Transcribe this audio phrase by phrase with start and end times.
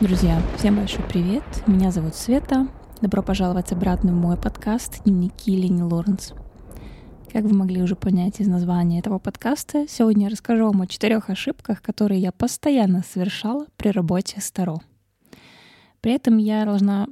[0.00, 1.44] Друзья, всем большой привет.
[1.66, 2.68] Меня зовут Света.
[3.02, 6.32] Добро пожаловать обратно в мой подкаст «Дневники Лени Лоренс».
[7.30, 11.28] Как вы могли уже понять из названия этого подкаста, сегодня я расскажу вам о четырех
[11.28, 14.80] ошибках, которые я постоянно совершала при работе с Таро.
[16.00, 17.06] При этом я должна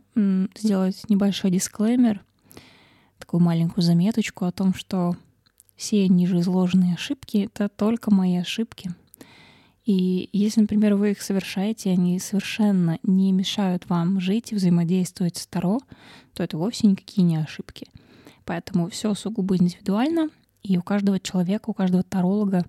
[0.56, 2.24] сделать небольшой дисклеймер,
[3.18, 5.14] такую маленькую заметочку о том, что
[5.76, 8.94] все ниже изложенные ошибки— это только мои ошибки.
[9.88, 15.46] И если, например, вы их совершаете, они совершенно не мешают вам жить и взаимодействовать с
[15.46, 15.80] Таро,
[16.34, 17.86] то это вовсе никакие не ошибки.
[18.44, 20.28] Поэтому все сугубо индивидуально,
[20.62, 22.66] и у каждого человека, у каждого таролога,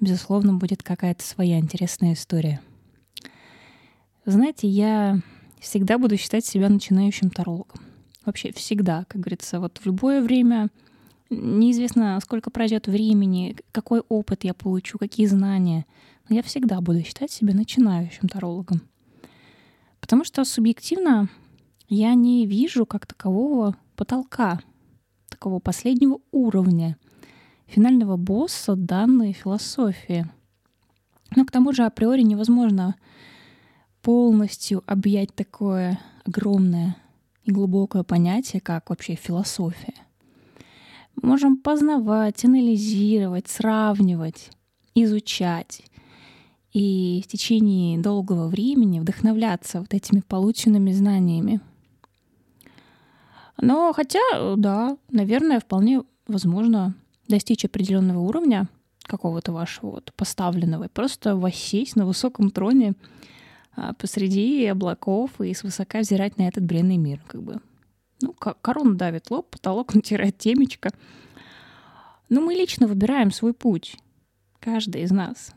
[0.00, 2.60] безусловно, будет какая-то своя интересная история.
[4.24, 5.20] Знаете, я
[5.60, 7.80] всегда буду считать себя начинающим тарологом.
[8.24, 10.70] Вообще всегда, как говорится, вот в любое время—
[11.28, 15.84] Неизвестно, сколько пройдет времени, какой опыт я получу, какие знания.
[16.28, 18.82] Но я всегда буду считать себя начинающим тарологом.
[20.00, 21.28] Потому что субъективно
[21.88, 24.60] я не вижу как такового потолка,
[25.28, 26.96] такого последнего уровня,
[27.66, 30.26] финального босса данной философии.
[31.34, 32.96] Но к тому же априори невозможно
[34.02, 36.96] полностью объять такое огромное
[37.44, 39.94] и глубокое понятие, как вообще философия
[41.22, 44.50] можем познавать, анализировать, сравнивать,
[44.94, 45.82] изучать
[46.76, 51.62] и в течение долгого времени вдохновляться вот этими полученными знаниями.
[53.58, 54.20] Но хотя,
[54.56, 56.94] да, наверное, вполне возможно
[57.28, 58.68] достичь определенного уровня
[59.04, 62.92] какого-то вашего вот поставленного просто воссесть на высоком троне
[63.74, 67.62] а, посреди облаков и свысока взирать на этот бренный мир, как бы
[68.20, 70.90] ну, корона давит лоб, потолок натирает темечко.
[72.28, 73.96] Но мы лично выбираем свой путь.
[74.60, 75.54] Каждый из нас.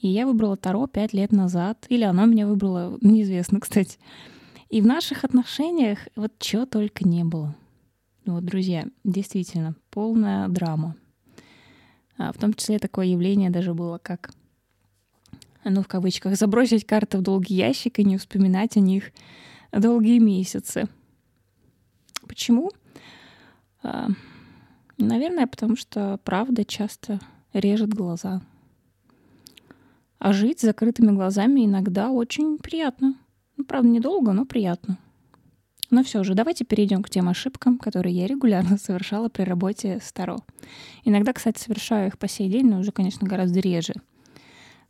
[0.00, 1.86] И я выбрала Таро пять лет назад.
[1.88, 3.98] Или оно меня выбрало, неизвестно, кстати.
[4.68, 7.54] И в наших отношениях вот чего только не было.
[8.24, 10.96] Ну вот, друзья, действительно, полная драма.
[12.16, 14.32] А в том числе такое явление даже было, как,
[15.64, 19.10] ну, в кавычках, забросить карты в долгий ящик и не вспоминать о них
[19.72, 20.88] долгие месяцы—
[22.30, 22.70] Почему?
[23.82, 24.06] А,
[24.98, 27.18] наверное, потому что правда часто
[27.52, 28.40] режет глаза.
[30.20, 33.16] А жить с закрытыми глазами иногда очень приятно.
[33.56, 34.98] Ну, правда, недолго, но приятно.
[35.90, 40.12] Но все же, давайте перейдем к тем ошибкам, которые я регулярно совершала при работе с
[40.12, 40.36] Таро.
[41.04, 43.94] Иногда, кстати, совершаю их по сей день, но уже, конечно, гораздо реже.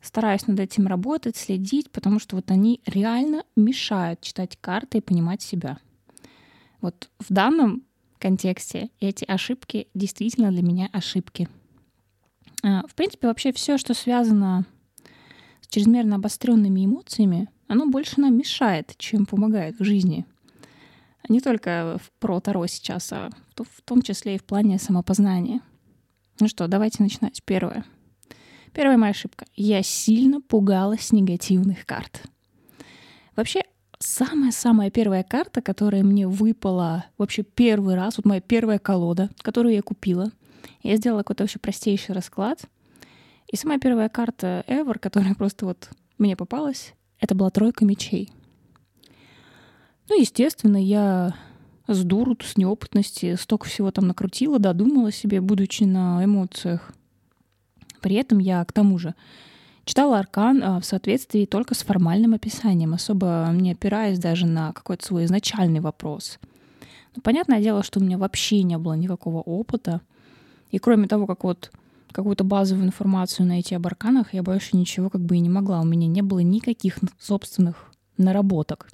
[0.01, 5.41] Стараюсь над этим работать, следить, потому что вот они реально мешают читать карты и понимать
[5.41, 5.79] себя—
[6.81, 7.83] вот в данном
[8.17, 11.47] контексте эти ошибки действительно для меня ошибки.
[12.63, 14.65] А, в принципе, вообще все, что связано
[15.71, 20.25] чрезмерно обостренными эмоциями, оно больше нам мешает, чем помогает в жизни.
[21.29, 25.61] Не только про Таро сейчас, а в том числе и в плане самопознания.
[26.39, 27.41] Ну что, давайте начинать.
[27.45, 27.85] Первое.
[28.73, 29.45] Первая моя ошибка.
[29.55, 32.23] Я сильно пугалась негативных карт.
[33.35, 33.61] Вообще,
[33.99, 39.81] самая-самая первая карта, которая мне выпала вообще первый раз, вот моя первая колода, которую я
[39.81, 40.31] купила.
[40.83, 42.65] Я сделала какой-то вообще простейший расклад.
[43.51, 48.31] И самая первая карта ever, которая просто вот мне попалась, это была тройка мечей.
[50.09, 51.35] Ну, естественно, я
[51.87, 56.93] с дуру, с неопытности столько всего там накрутила, додумала себе, будучи на эмоциях.
[58.01, 59.13] При этом я, к тому же,
[59.83, 65.05] Читала аркан а, в соответствии только с формальным описанием, особо не опираясь даже на какой-то
[65.05, 66.39] свой изначальный вопрос.
[67.15, 70.01] Но понятное дело, что у меня вообще не было никакого опыта.
[70.69, 71.71] И кроме того, как вот
[72.11, 75.81] какую-то базовую информацию найти об арканах, я больше ничего как бы и не могла.
[75.81, 78.89] У меня не было никаких собственных наработок.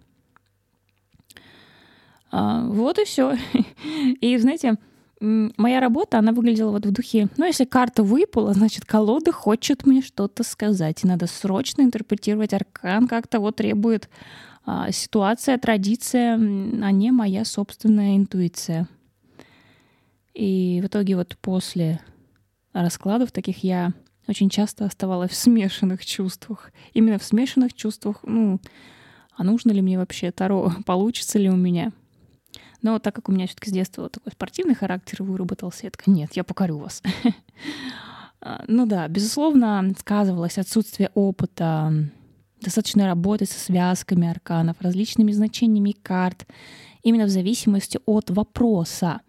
[2.31, 3.37] А, вот и все.
[4.21, 4.75] И знаете,
[5.19, 10.01] моя работа, она выглядела вот в духе, ну, если карта выпала, значит, колода хочет мне
[10.01, 14.09] что-то сказать, и надо срочно интерпретировать аркан, как того требует
[14.65, 18.87] а, ситуация, традиция, а не моя собственная интуиция.
[20.33, 21.99] И в итоге вот после
[22.83, 23.93] раскладов таких я
[24.27, 26.71] очень часто оставалась в смешанных чувствах.
[26.93, 28.59] Именно в смешанных чувствах, ну,
[29.35, 31.91] а нужно ли мне вообще Таро, получится ли у меня—
[32.81, 36.33] но так как у меня все-таки с детства такой спортивный характер выработался, я такая, нет,
[36.33, 37.01] я покорю вас.
[38.39, 41.91] А, ну да, безусловно, сказывалось отсутствие опыта,
[42.61, 46.45] достаточной работы со связками арканов, различными значениями карт,
[47.01, 49.21] именно в зависимости от вопроса.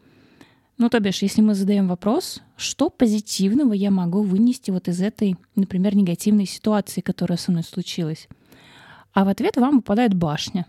[0.79, 5.37] Ну, то бишь, если мы задаем вопрос, что позитивного я могу вынести вот из этой,
[5.57, 8.29] например, негативной ситуации, которая со мной случилась?
[9.19, 10.65] а в ответ вам выпадает башня.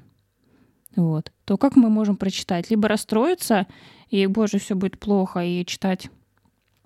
[0.95, 1.31] Вот.
[1.45, 2.71] То как мы можем прочитать?
[2.71, 3.67] Либо расстроиться,
[4.09, 6.09] и, боже, все будет плохо, и читать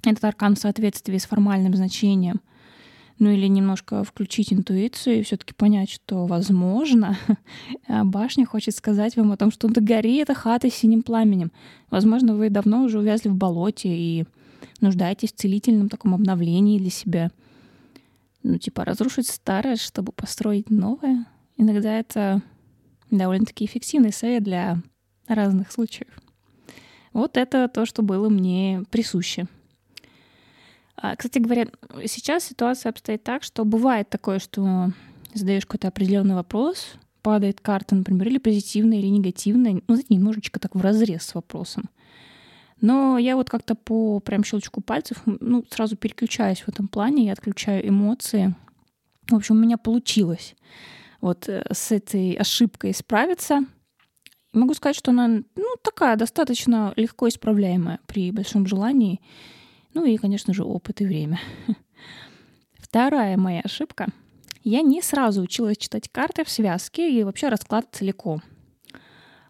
[0.06, 2.42] этот аркан в соответствии с формальным значением.
[3.24, 7.18] Ну или немножко включить интуицию и все-таки понять, что, возможно,
[7.88, 11.54] башня хочет сказать вам о том, что догори эта хата синим пламенем.
[11.90, 14.26] Возможно, вы давно уже увязли в болоте и
[14.82, 17.32] нуждаетесь в целительном таком обновлении для себя.
[18.44, 21.26] Ну, типа разрушить старое, чтобы построить новое.
[21.56, 22.42] Иногда это
[23.10, 24.82] довольно-таки эффективный совет для
[25.30, 26.10] разных случаев.
[27.14, 29.48] Вот это то, что было мне присуще.
[30.96, 31.68] А, кстати говоря,
[32.06, 34.92] сейчас ситуация обстоит так, что бывает такое, что
[35.34, 40.76] задаешь какой-то определенный вопрос, падает карта, например, или позитивная, или негативная, ну, знаете, немножечко так
[40.76, 41.90] в разрез с вопросом.
[42.82, 47.34] Но я вот как-то по прям щелчку пальцев, ну, сразу переключаюсь в этом плане, я
[47.34, 48.56] отключаю эмоции.
[49.30, 50.54] В общем, у меня получилось
[51.22, 53.62] вот э, с этой ошибкой справиться.
[54.52, 59.22] Могу сказать, что она, ну, такая достаточно легко исправляемая при большом желании.
[59.94, 61.40] Ну и, конечно же, опыт и время.
[62.78, 64.08] Вторая моя ошибка.
[64.64, 68.42] Я не сразу училась читать карты в связке и вообще расклад целиком.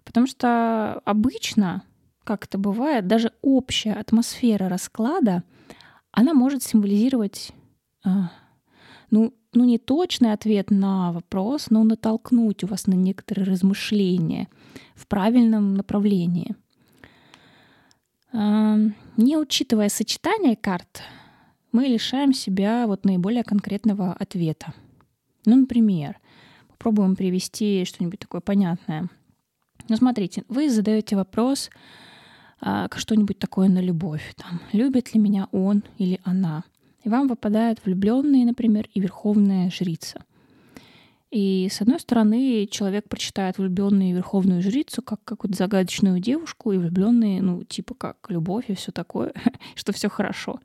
[0.04, 1.84] Потому что обычно,
[2.24, 5.44] как это бывает, даже общая атмосфера расклада,
[6.12, 7.52] она может символизировать,
[8.04, 8.32] а,
[9.10, 14.48] ну, ну, не точный ответ на вопрос, но натолкнуть у вас на некоторые размышления
[14.96, 16.56] в правильном направлении.
[18.34, 21.04] Не учитывая сочетание карт,
[21.72, 24.74] мы лишаем себя вот наиболее конкретного ответа.
[25.46, 26.18] Ну, например,
[26.68, 29.10] попробуем привести что-нибудь такое понятное.
[29.88, 31.70] Ну, смотрите, вы задаете вопрос,
[32.60, 34.34] а, что-нибудь такое на любовь.
[34.36, 36.64] Там, любит ли меня он или она?
[37.04, 40.24] И вам выпадают влюбленные, например, и верховная жрица.
[41.34, 47.42] И с одной стороны, человек прочитает влюбленную верховную жрицу как какую-то загадочную девушку, и влюбленные,
[47.42, 49.34] ну, типа как любовь и все такое,
[49.76, 50.60] что все хорошо.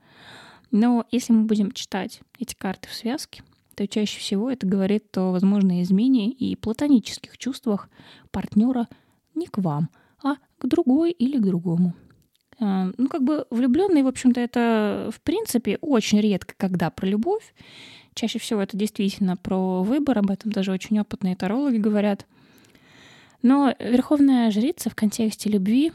[0.69, 3.41] Но если мы будем читать эти карты в связке,
[3.73, 7.89] то чаще всего это говорит о возможной измене и платонических чувствах
[8.29, 8.87] партнера
[9.33, 9.89] не к вам,
[10.23, 11.95] а к другой или к другому.
[12.59, 17.55] А, ну, как бы влюбленные, в общем-то, это в принципе очень редко, когда про любовь.
[18.19, 22.27] Чаще всего это действительно про выбор, об этом даже очень опытные тарологи говорят.
[23.41, 25.93] Но верховная жрица в контексте любви,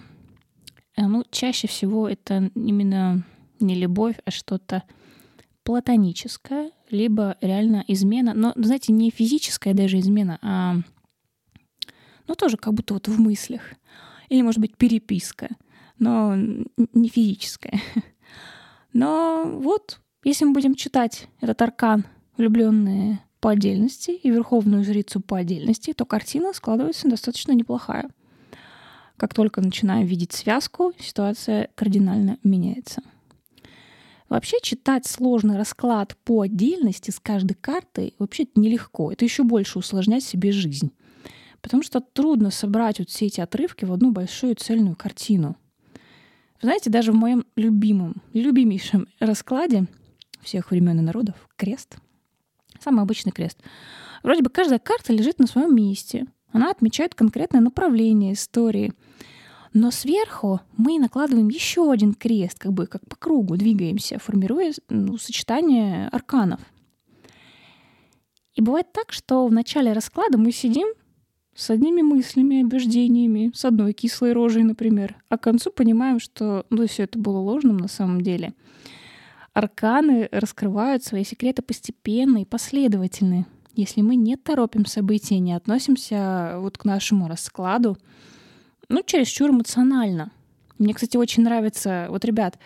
[0.97, 3.27] э, ну, чаще всего это именно
[3.61, 4.85] не любовь, а что-то
[5.65, 8.33] платоническое, либо реально измена.
[8.33, 10.77] Но, знаете, не физическая даже измена, а
[12.27, 13.75] ну, тоже как будто вот в мыслях.
[14.31, 15.51] Или, может быть, переписка
[15.99, 17.83] но не физическое.
[18.95, 22.07] Но вот, если мы будем читать этот аркан
[22.37, 28.09] влюбленные по отдельности и верховную жрицу по отдельности, то картина складывается достаточно неплохая.
[29.17, 33.03] Как только начинаем видеть связку, ситуация кардинально меняется.
[34.29, 39.13] Вообще читать сложный расклад по отдельности с каждой картой вообще нелегко.
[39.13, 40.91] Это еще больше усложнять себе жизнь.
[41.61, 45.57] Потому что трудно собрать вот все эти отрывки в одну большую цельную картину.
[46.61, 49.87] Знаете, даже в моем любимом, любимейшем раскладе
[50.41, 51.97] всех времен и народов крест,
[52.85, 53.59] самый обычный крест.
[54.23, 56.27] Вроде бы каждая карта лежит на своем месте.
[56.53, 58.93] Она отмечает конкретное направление истории.
[59.73, 65.19] Но сверху мы накладываем еще один крест, как бы как по кругу двигаемся, формируя ну,
[65.19, 66.61] сочетание арканов.
[68.55, 70.87] И бывает так, что в начале расклада мы сидим
[71.57, 76.87] с одними мыслями, убеждениями, с одной кислой рожей, например, а к концу понимаем, что ну,
[76.87, 78.55] все это было ложным на самом деле.
[79.55, 83.47] Арканы раскрывают свои секреты постепенно и последовательно.
[83.75, 87.97] Если мы не торопим события, не относимся вот к нашему раскладу,
[88.89, 90.33] ну, чересчур эмоционально.
[90.79, 92.59] Мне, кстати, очень нравится, вот, ребят,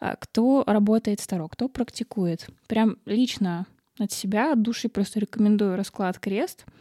[0.00, 2.48] а, кто работает старо, кто практикует.
[2.66, 3.66] Прям лично
[3.98, 6.64] от себя, от души просто рекомендую расклад крест—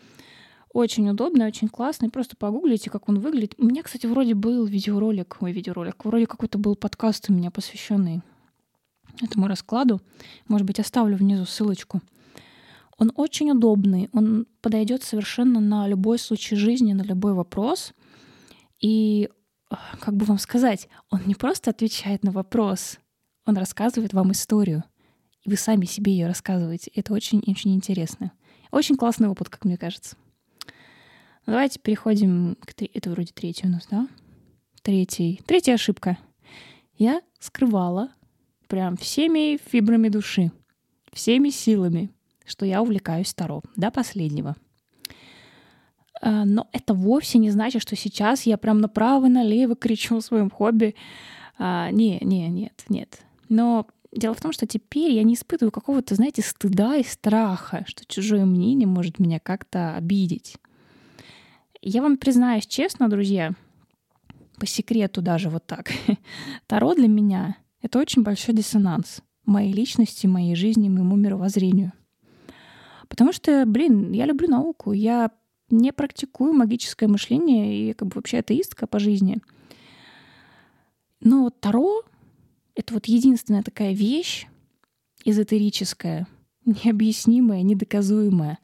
[0.71, 2.09] очень удобный, очень классный.
[2.09, 3.55] Просто погуглите, как он выглядит.
[3.57, 8.21] У меня, кстати, вроде был видеоролик, ой, видеоролик, вроде какой-то был подкаст у меня посвященный
[9.21, 10.01] этому раскладу.
[10.47, 12.01] Может быть, оставлю внизу ссылочку.
[12.97, 17.93] Он очень удобный, он подойдет совершенно на любой случай жизни, на любой вопрос.
[18.81, 19.29] И,
[20.01, 22.99] как бы вам сказать, он не просто отвечает на вопрос,
[23.45, 24.83] он рассказывает вам историю.
[25.43, 26.91] И вы сами себе ее рассказываете.
[26.93, 28.33] Это очень-очень интересно.
[28.71, 30.17] Очень классный опыт, как мне кажется.
[31.45, 32.73] Давайте переходим к...
[32.93, 34.07] Это вроде третий у нас, да?
[34.81, 35.41] Третий.
[35.45, 36.17] Третья ошибка.
[36.97, 38.09] Я скрывала
[38.69, 40.51] прям всеми фибрами души,
[41.11, 42.11] всеми силами,
[42.45, 44.55] что я увлекаюсь Таро до последнего.
[46.21, 50.21] А, но это вовсе не значит, что сейчас я прям направо и налево кричу о
[50.21, 50.95] своем хобби.
[51.57, 53.19] А, не, не, нет, нет.
[53.49, 58.05] Но дело в том, что теперь я не испытываю какого-то, знаете, стыда и страха, что
[58.05, 60.57] чужое мнение может меня как-то обидеть.
[61.81, 63.53] Я вам признаюсь честно, друзья,
[64.59, 65.89] по секрету даже вот так.
[66.67, 71.93] Таро для меня— это очень большой диссонанс моей личности, моей жизни, моему мировоззрению.
[73.07, 75.31] Потому что, блин, я люблю науку, я
[75.69, 79.39] не практикую магическое мышление и как бы вообще атеистка по жизни.
[81.19, 82.03] Но Таро—
[82.75, 84.47] это вот единственная такая вещь
[85.25, 86.27] эзотерическая,
[86.65, 88.59] необъяснимая, недоказуемая.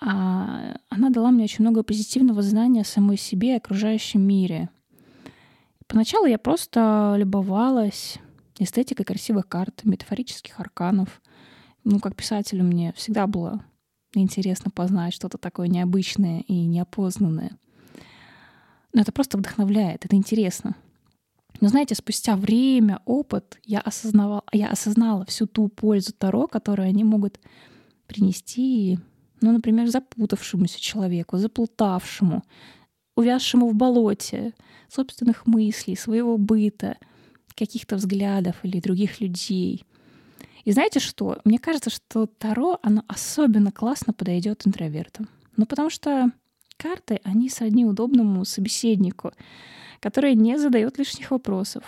[0.00, 4.68] А она дала мне очень много позитивного знания о самой себе и окружающем мире.
[5.86, 8.18] Поначалу я просто любовалась
[8.58, 11.22] эстетикой красивых карт, метафорических арканов.
[11.84, 13.64] Ну, как писателю мне всегда было
[14.14, 17.58] интересно познать что-то такое необычное и неопознанное.
[18.92, 20.76] Но это просто вдохновляет, это интересно.
[21.60, 27.04] Но знаете, спустя время, опыт, я, осознавала, я осознала всю ту пользу Таро, которую они
[27.04, 27.38] могут
[28.06, 28.98] принести,
[29.40, 32.42] ну, например, запутавшемуся человеку, заплутавшему,
[33.16, 34.54] увязшему в болоте
[34.88, 36.96] собственных мыслей, своего быта,
[37.54, 39.84] каких-то взглядов или других людей—
[40.64, 41.38] и знаете что?
[41.44, 45.28] Мне кажется, что Таро, оно особенно классно подойдет интровертам.
[45.56, 46.30] Ну, потому что
[46.76, 49.32] карты, они сродни удобному собеседнику,
[50.00, 51.82] который не задает лишних вопросов,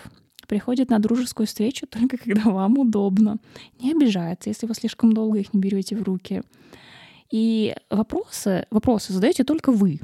[0.48, 3.38] приходит на дружескую встречу только когда вам удобно,
[3.80, 6.42] не обижается, если вы слишком долго их не берете в руки.
[7.30, 10.00] И вопросы, вопросы задаете только вы.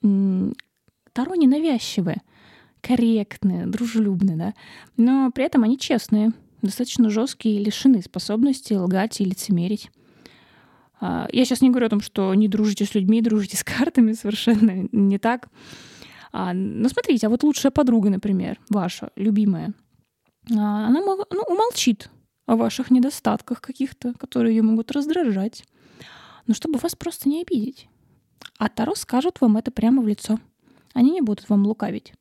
[0.00, 2.22] Таро ненавязчивые,
[2.86, 4.54] корректные, дружелюбные, да,
[4.96, 9.90] но при этом они честные— достаточно жесткие и лишены способности лгать и лицемерить.
[11.00, 14.12] А, я сейчас не говорю о том, что не дружите с людьми, дружите с картами,
[14.12, 15.48] совершенно не так.
[16.32, 19.72] А, но смотрите, а вот лучшая подруга, например, ваша, любимая,
[20.50, 22.10] а, она ну, умолчит
[22.46, 25.64] о ваших недостатках каких-то, которые ее могут раздражать,
[26.46, 27.88] но чтобы вас просто не обидеть.
[28.58, 30.38] А Таро скажут вам это прямо в лицо.
[30.94, 32.12] Они не будут вам лукавить.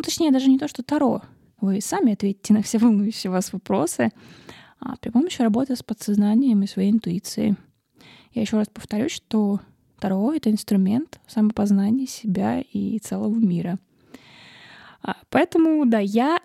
[0.00, 1.20] Ну, точнее, даже не то, что Таро.
[1.60, 4.08] Вы сами ответите на все волнующие вас вопросы
[4.80, 7.56] а, при помощи работы с подсознанием и своей интуицией.
[8.32, 9.60] Я еще раз повторюсь, что
[9.98, 13.78] Таро— это инструмент самопознания себя и целого мира.
[15.02, 16.40] А, поэтому, да, я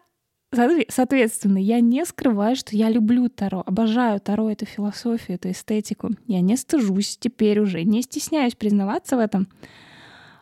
[0.89, 6.12] Соответственно, я не скрываю, что я люблю Таро, обожаю Таро, эту философию, эту эстетику.
[6.27, 9.47] Я не стыжусь теперь уже, не стесняюсь признаваться в этом.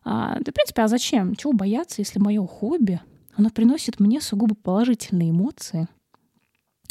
[0.04, 1.36] А, да, в принципе, а зачем?
[1.36, 3.00] Чего бояться, если мое хобби
[3.36, 5.88] оно приносит мне сугубо положительные эмоции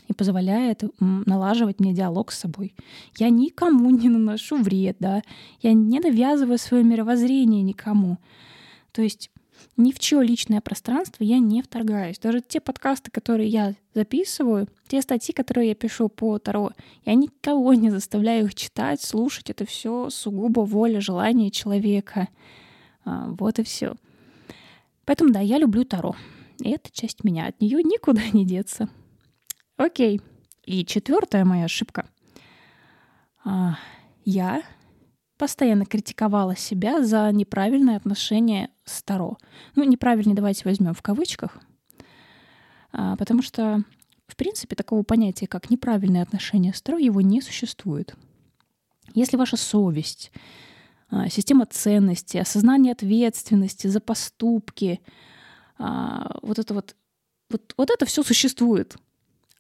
[0.09, 2.75] и позволяет налаживать мне диалог с собой.
[3.16, 5.23] Я никому не наношу вред, да,
[5.61, 8.19] я не навязываю свое мировоззрение никому.
[8.92, 9.31] То есть
[9.76, 12.19] ни в чье личное пространство я не вторгаюсь.
[12.19, 16.73] Даже те подкасты, которые я записываю, те статьи, которые я пишу по Таро,
[17.04, 19.50] я никого не заставляю их читать, слушать.
[19.50, 22.28] Это все сугубо воля, желание человека.
[23.04, 23.94] А, вот и все.
[25.04, 26.14] Поэтому да, я люблю Таро.
[26.61, 27.47] И это часть меня.
[27.47, 28.88] От нее никуда не деться.
[29.76, 30.21] Окей.
[30.64, 32.06] И четвертая моя ошибка.
[33.44, 33.76] А,
[34.25, 34.62] я
[35.37, 39.38] постоянно критиковала себя за неправильное отношение с Таро.
[39.75, 41.59] Ну, неправильно давайте возьмем в кавычках,
[42.92, 43.82] а, потому что,
[44.28, 48.14] в принципе, такого понятия, как неправильное отношение с Таро, его не существует.
[49.14, 50.30] Если ваша совесть,
[51.28, 55.00] система ценностей, осознание ответственности за поступки,
[55.78, 56.97] а, вот это вот,
[57.50, 58.97] вот, вот это все существует.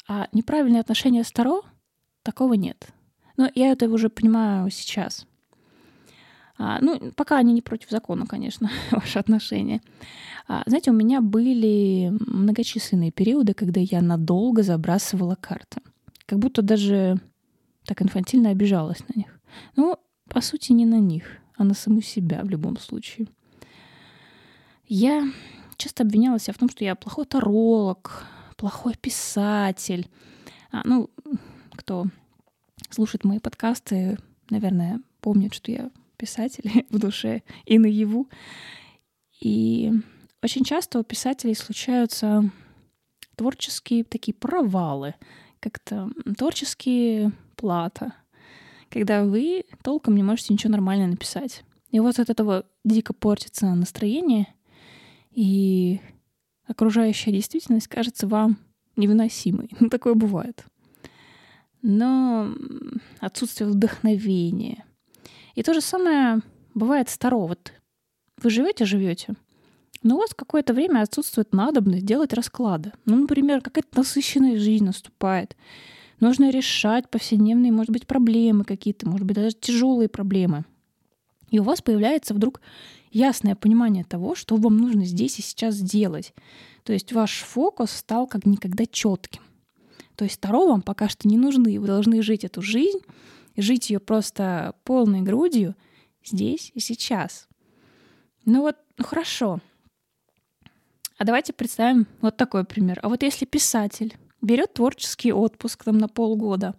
[0.08, 1.62] А неправильное отношение с Таро
[2.22, 2.88] такого нет.
[3.36, 5.26] Но я это уже понимаю сейчас.
[6.58, 9.80] А, ну, пока они не против закона, конечно, ваши отношения.
[10.48, 15.80] А, знаете, у меня были многочисленные периоды, когда я надолго забрасывала карты.
[16.26, 17.20] Как будто даже
[17.84, 19.40] так инфантильно обижалась на них.
[19.76, 23.28] Ну, по сути, не на них а на саму себя в любом случае.
[24.88, 25.30] Я
[25.76, 28.26] часто обвиняла себя в том, что я плохой таролог,
[28.56, 30.10] плохой писатель.
[30.72, 31.08] А, ну,
[31.70, 32.06] кто
[32.90, 34.18] слушает мои подкасты,
[34.50, 38.28] наверное, помнит, что я писатель в душе и наяву.
[39.40, 39.92] И
[40.42, 42.50] очень часто у писателей случаются
[43.36, 45.14] творческие такие провалы,
[45.60, 48.14] как-то творческие плата,
[48.92, 51.64] когда вы толком не можете ничего нормально написать.
[51.90, 54.46] И вот от этого дико портится настроение,
[55.30, 56.00] и
[56.66, 58.58] окружающая действительность кажется вам
[58.96, 59.70] невыносимой.
[59.80, 60.64] Ну, такое бывает.
[61.80, 62.54] Но
[63.18, 64.84] отсутствие вдохновения.
[65.54, 66.42] И то же самое
[66.74, 67.46] бывает старо.
[67.46, 67.72] Вот
[68.42, 69.34] вы живете, живете,
[70.02, 72.92] но у вас какое-то время отсутствует надобность делать расклады.
[73.04, 75.56] Ну, например, какая-то насыщенная жизнь наступает.
[76.22, 80.64] Нужно решать повседневные, может быть, проблемы какие-то, может быть, даже тяжелые проблемы.
[81.50, 82.60] И у вас появляется вдруг
[83.10, 86.32] ясное понимание того, что вам нужно здесь и сейчас сделать.
[86.84, 89.42] То есть ваш фокус стал как никогда четким.
[90.14, 91.80] То есть второго вам пока что не нужны.
[91.80, 93.00] Вы должны жить эту жизнь,
[93.56, 95.74] жить ее просто полной грудью
[96.24, 97.48] здесь и сейчас.
[98.44, 99.58] Ну вот, ну хорошо.
[101.18, 103.00] А давайте представим вот такой пример.
[103.02, 106.74] А вот если писатель берет творческий отпуск там на полгода,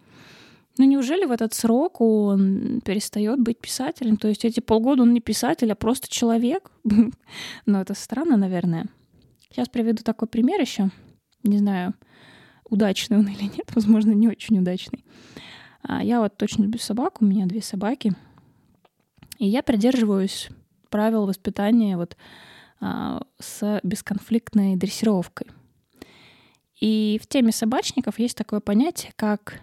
[0.77, 4.17] ну неужели в этот срок он перестает быть писателем?
[4.17, 6.71] То есть эти полгода он не писатель, а просто человек?
[7.65, 8.87] ну это странно, наверное.
[9.49, 10.89] Сейчас приведу такой пример еще.
[11.43, 11.93] Не знаю,
[12.67, 15.05] удачный он или нет, возможно, не очень удачный.
[15.83, 18.13] А я вот очень люблю собак, у меня две собаки.
[19.37, 20.49] И я придерживаюсь
[20.89, 22.17] правил воспитания вот
[22.79, 25.47] а, с бесконфликтной дрессировкой.
[26.83, 29.61] И в теме собачников есть такое понятие, как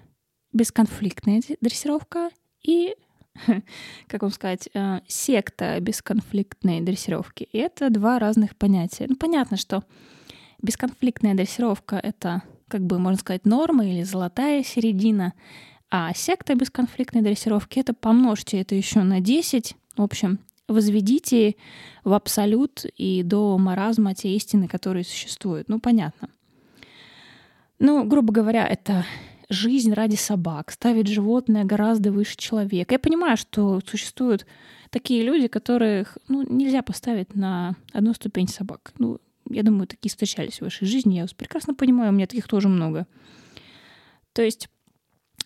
[0.54, 2.30] бесконфликтная дрессировка
[2.62, 2.94] и,
[4.06, 7.42] как вам сказать, э, секта бесконфликтной дрессировки.
[7.52, 9.04] И это два разных понятия.
[9.06, 9.84] Ну, понятно, что
[10.62, 15.34] бесконфликтная дрессировка— это, как бы, можно сказать, норма или золотая середина,
[15.90, 19.76] а секта бесконфликтной дрессировки— это помножьте это еще на 10.
[19.94, 21.56] В общем, возведите
[22.02, 25.68] в абсолют и до маразма те истины, которые существуют.
[25.68, 26.30] Ну, понятно.
[27.80, 29.06] Ну, грубо говоря, это
[29.48, 32.94] жизнь ради собак, ставить животное гораздо выше человека.
[32.94, 34.46] Я понимаю, что существуют
[34.90, 38.92] такие люди, которых ну, нельзя поставить на одну ступень собак.
[38.98, 39.18] Ну,
[39.48, 41.14] я думаю, такие встречались в вашей жизни.
[41.14, 43.06] Я вас прекрасно понимаю, у меня таких тоже много.
[44.34, 44.68] То есть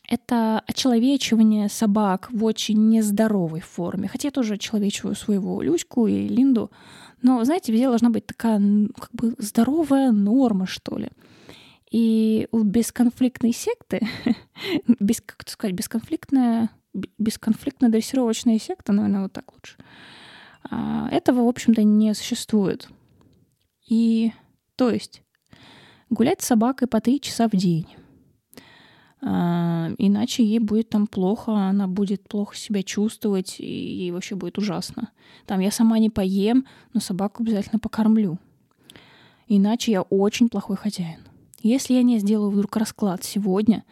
[0.08, 4.08] это очеловечивание собак в очень нездоровой форме.
[4.08, 6.72] Хотя я тоже очеловечиваю своего Люську и Линду.
[7.22, 8.58] Но, знаете, везде должна быть такая
[8.98, 11.11] как бы здоровая норма, что ли.
[11.94, 14.04] И у бесконфликтной секты,
[14.98, 16.70] без, как сказать, бесконфликтная,
[17.18, 19.76] бесконфликтная дрессировочная секта, наверное, вот так лучше,
[20.68, 22.88] а, этого, в общем-то, не существует.
[23.88, 24.33] И,
[24.74, 25.22] то есть,
[26.11, 27.87] гулять с собакой по три часа в день,
[29.22, 34.59] а, иначе ей будет там плохо, она будет плохо себя чувствовать, и ей вообще будет
[34.59, 35.12] ужасно.
[35.46, 38.40] Там я сама не поем, но собаку обязательно покормлю.
[39.46, 41.20] Иначе я очень плохой хозяин.
[41.64, 43.85] Если я не сделаю вдруг расклад сегодня,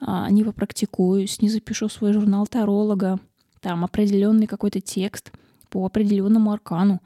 [0.00, 3.20] а, не попрактикуюсь, не запишу свой журнал таролога,
[3.60, 5.30] там определенный какой-то текст
[5.70, 7.00] по определенному аркану,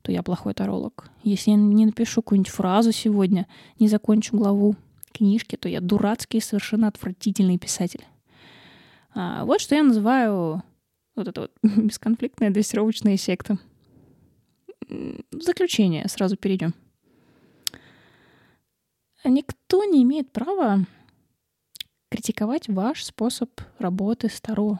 [0.00, 1.10] то я плохой таролог.
[1.24, 3.46] Если я не напишу какую-нибудь фразу сегодня,
[3.78, 4.76] не закончу главу
[5.12, 8.06] книжки, то я дурацкий, совершенно отвратительный писатель.
[9.14, 10.62] А, вот что я называю
[11.16, 13.58] вот это вот бесконфликтная дрессировочная секта.
[14.88, 16.72] В заключение сразу перейдем.
[19.24, 20.86] Никто не имеет права
[22.10, 24.78] критиковать ваш способ работы с Таро.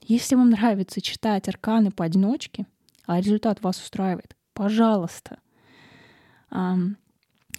[0.00, 2.66] Если вам нравится читать арканы поодиночке,
[3.06, 5.38] а результат вас устраивает, пожалуйста.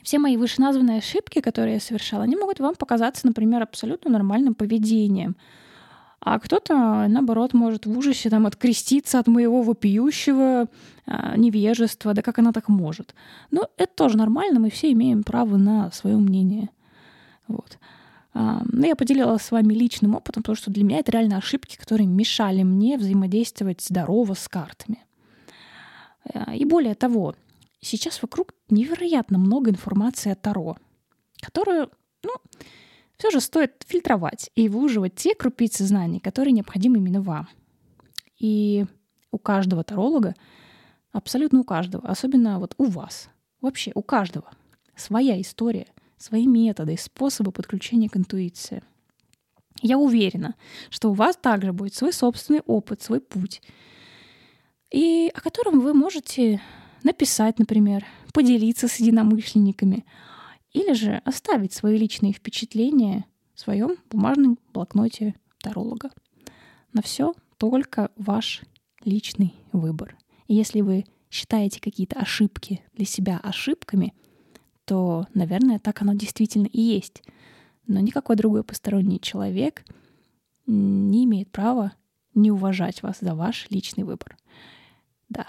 [0.01, 5.35] Все мои вышеназванные ошибки, которые я совершала, они могут вам показаться, например, абсолютно нормальным поведением.
[6.25, 10.67] А кто-то, наоборот, может в ужасе там откреститься от моего вопиющего
[11.05, 13.13] а, невежества, да как она так может.
[13.51, 16.69] Но это тоже нормально, мы все имеем право на свое мнение.
[17.49, 17.77] Вот.
[18.33, 21.75] А, но я поделилась с вами личным опытом, потому что для меня это реально ошибки,
[21.75, 25.03] которые мешали мне взаимодействовать здорово с картами.
[26.33, 27.35] А, и более того,
[27.81, 30.77] сейчас вокруг невероятно много информации о Таро,
[31.41, 31.89] которую,
[32.23, 32.31] ну,
[33.23, 37.47] все же стоит фильтровать и выуживать те крупицы знаний, которые необходимы именно вам.
[38.37, 38.85] И
[39.31, 40.35] у каждого таролога,
[41.13, 43.29] абсолютно у каждого, особенно вот у вас,
[43.61, 44.51] вообще у каждого
[44.97, 48.83] своя история, свои методы, способы подключения к интуиции.
[49.81, 50.55] Я уверена,
[50.89, 53.61] что у вас также будет свой собственный опыт, свой путь,
[54.91, 56.59] и о котором вы можете
[57.03, 60.03] написать, например, поделиться с единомышленниками,
[60.73, 66.09] или же оставить свои личные впечатления в своем бумажном блокноте таролога.
[66.91, 68.61] На все только ваш
[69.03, 70.17] личный выбор.
[70.47, 74.13] И если вы считаете какие-то ошибки для себя ошибками,
[74.85, 77.23] то, наверное, так оно действительно и есть.
[77.87, 79.85] Но никакой другой посторонний человек
[80.65, 81.93] не имеет права
[82.33, 84.37] не уважать вас за ваш личный выбор.
[85.29, 85.47] Да.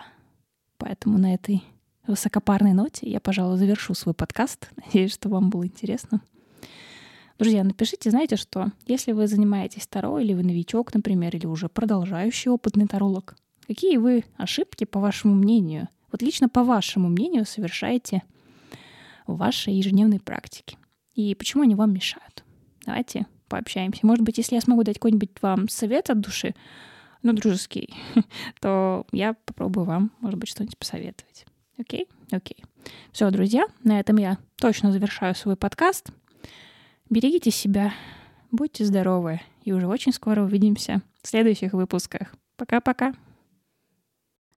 [0.77, 1.63] Поэтому на этой
[2.07, 4.71] высокопарной ноте я, пожалуй, завершу свой подкаст.
[4.87, 6.21] Надеюсь, что вам было интересно.
[7.39, 12.51] Друзья, напишите, знаете что, если вы занимаетесь Таро, или вы новичок, например, или уже продолжающий
[12.51, 13.35] опытный таролог,
[13.67, 18.23] Какие вы ошибки, по вашему мнению, вот лично по вашему мнению, совершаете
[19.27, 20.77] в вашей ежедневной практике?
[21.15, 22.45] И почему они вам мешают?
[22.85, 24.07] Давайте пообщаемся.
[24.07, 26.55] Может быть, если я смогу дать какой-нибудь вам совет от души,
[27.23, 27.95] ну, дружеский,
[28.61, 31.47] то я попробую вам, может быть, что-нибудь посоветовать.
[31.79, 32.09] Окей?
[32.31, 32.65] Окей.
[33.13, 36.11] Все, друзья, на этом я точно завершаю свой подкаст.
[37.11, 37.93] Берегите себя,
[38.51, 42.35] будьте здоровы, и уже очень скоро увидимся в следующих выпусках.
[42.57, 43.15] Пока-пока.